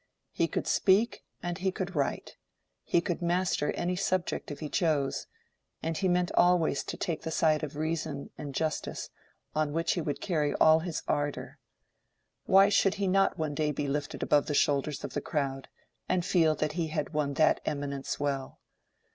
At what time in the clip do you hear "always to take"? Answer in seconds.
6.33-7.21